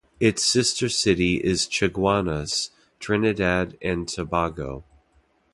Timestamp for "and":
3.83-4.07